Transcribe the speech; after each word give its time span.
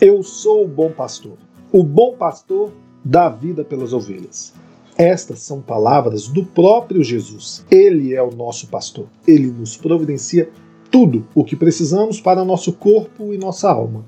Eu 0.00 0.22
sou 0.22 0.64
o 0.64 0.68
bom 0.68 0.92
pastor. 0.92 1.36
O 1.72 1.82
bom 1.82 2.14
pastor 2.16 2.70
dá 3.04 3.28
vida 3.28 3.64
pelas 3.64 3.92
ovelhas. 3.92 4.54
Estas 4.96 5.40
são 5.40 5.60
palavras 5.60 6.28
do 6.28 6.44
próprio 6.44 7.02
Jesus. 7.02 7.66
Ele 7.68 8.14
é 8.14 8.22
o 8.22 8.30
nosso 8.30 8.68
pastor. 8.68 9.08
Ele 9.26 9.48
nos 9.48 9.76
providencia 9.76 10.48
tudo 10.90 11.26
o 11.34 11.44
que 11.44 11.56
precisamos 11.56 12.20
para 12.20 12.44
nosso 12.44 12.72
corpo 12.72 13.32
e 13.32 13.38
nossa 13.38 13.70
alma. 13.70 14.04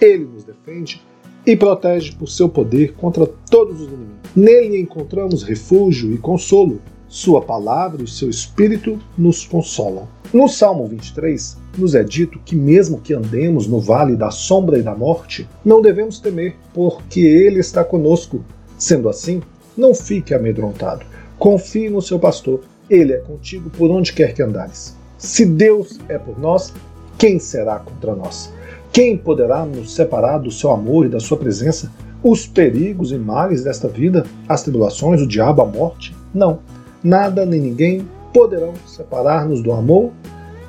Ele 0.00 0.24
nos 0.24 0.44
defende 0.44 1.00
e 1.46 1.56
protege 1.56 2.12
por 2.12 2.28
seu 2.28 2.48
poder 2.48 2.94
contra 2.94 3.26
todos 3.26 3.80
os 3.80 3.88
inimigos. 3.88 4.16
Nele 4.34 4.80
encontramos 4.80 5.42
refúgio 5.42 6.12
e 6.12 6.18
consolo. 6.18 6.80
Sua 7.08 7.42
palavra 7.42 8.00
e 8.00 8.04
o 8.04 8.08
seu 8.08 8.30
espírito 8.30 8.98
nos 9.18 9.44
consolam. 9.44 10.08
No 10.32 10.48
Salmo 10.48 10.86
23, 10.86 11.58
nos 11.76 11.94
é 11.94 12.02
dito 12.02 12.40
que, 12.42 12.56
mesmo 12.56 12.98
que 12.98 13.12
andemos 13.12 13.66
no 13.66 13.78
vale 13.78 14.16
da 14.16 14.30
sombra 14.30 14.78
e 14.78 14.82
da 14.82 14.94
morte, 14.94 15.46
não 15.62 15.82
devemos 15.82 16.18
temer, 16.18 16.56
porque 16.72 17.20
Ele 17.20 17.60
está 17.60 17.84
conosco. 17.84 18.42
Sendo 18.78 19.10
assim, 19.10 19.42
não 19.76 19.94
fique 19.94 20.32
amedrontado. 20.32 21.04
Confie 21.38 21.90
no 21.90 22.00
seu 22.00 22.18
pastor. 22.18 22.62
Ele 22.88 23.12
é 23.12 23.18
contigo 23.18 23.68
por 23.68 23.90
onde 23.90 24.14
quer 24.14 24.32
que 24.32 24.42
andares. 24.42 24.96
Se 25.22 25.46
Deus 25.46 26.00
é 26.08 26.18
por 26.18 26.36
nós, 26.36 26.74
quem 27.16 27.38
será 27.38 27.78
contra 27.78 28.12
nós? 28.12 28.52
Quem 28.92 29.16
poderá 29.16 29.64
nos 29.64 29.94
separar 29.94 30.38
do 30.38 30.50
seu 30.50 30.72
amor 30.72 31.06
e 31.06 31.08
da 31.08 31.20
sua 31.20 31.36
presença? 31.36 31.92
Os 32.24 32.44
perigos 32.44 33.12
e 33.12 33.16
males 33.18 33.62
desta 33.62 33.86
vida, 33.86 34.26
as 34.48 34.64
tribulações, 34.64 35.20
o 35.22 35.26
diabo, 35.26 35.62
a 35.62 35.64
morte? 35.64 36.12
Não. 36.34 36.58
Nada 37.04 37.46
nem 37.46 37.60
ninguém 37.60 38.04
poderão 38.34 38.74
separar-nos 38.84 39.62
do 39.62 39.70
amor 39.70 40.10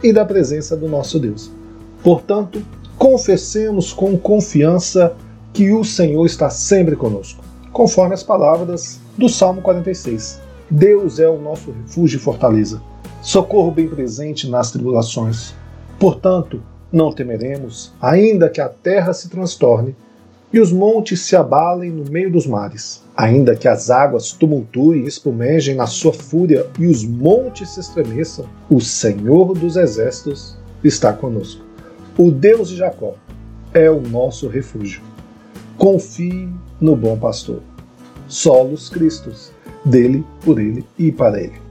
e 0.03 0.13
da 0.13 0.23
presença 0.23 0.77
do 0.77 0.87
nosso 0.87 1.17
Deus. 1.17 1.49
Portanto, 2.03 2.61
confessemos 2.95 3.91
com 3.91 4.15
confiança 4.15 5.15
que 5.51 5.71
o 5.71 5.83
Senhor 5.83 6.27
está 6.27 6.51
sempre 6.51 6.95
conosco 6.95 7.43
conforme 7.71 8.13
as 8.13 8.21
palavras 8.21 8.99
do 9.17 9.27
Salmo 9.27 9.63
46. 9.63 10.39
Deus 10.75 11.19
é 11.19 11.29
o 11.29 11.39
nosso 11.39 11.69
refúgio 11.69 12.17
e 12.17 12.19
fortaleza, 12.19 12.81
socorro 13.21 13.69
bem 13.69 13.87
presente 13.87 14.49
nas 14.49 14.71
tribulações. 14.71 15.53
Portanto, 15.99 16.63
não 16.91 17.11
temeremos, 17.11 17.93
ainda 18.01 18.49
que 18.49 18.59
a 18.59 18.67
terra 18.67 19.13
se 19.13 19.29
transtorne 19.29 19.95
e 20.51 20.59
os 20.59 20.71
montes 20.71 21.19
se 21.19 21.35
abalem 21.35 21.91
no 21.91 22.09
meio 22.09 22.31
dos 22.31 22.47
mares, 22.47 23.03
ainda 23.15 23.55
que 23.55 23.67
as 23.67 23.91
águas 23.91 24.31
tumultuem 24.31 25.03
e 25.03 25.07
espumejem 25.07 25.75
na 25.75 25.85
sua 25.85 26.11
fúria 26.11 26.65
e 26.79 26.87
os 26.87 27.05
montes 27.05 27.69
se 27.69 27.79
estremeçam, 27.79 28.49
o 28.67 28.81
Senhor 28.81 29.53
dos 29.53 29.75
exércitos 29.75 30.57
está 30.83 31.13
conosco. 31.13 31.63
O 32.17 32.31
Deus 32.31 32.69
de 32.69 32.77
Jacó 32.77 33.13
é 33.75 33.91
o 33.91 34.01
nosso 34.01 34.47
refúgio. 34.47 35.03
Confie 35.77 36.49
no 36.81 36.95
bom 36.95 37.15
pastor. 37.15 37.61
Solos 38.27 38.89
Cristos, 38.89 39.52
dele, 39.85 40.23
por 40.43 40.59
ele 40.59 40.83
e 40.97 41.11
para 41.11 41.39
ele. 41.41 41.61